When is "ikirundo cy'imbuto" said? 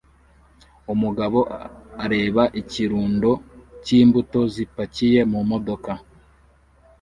2.61-4.39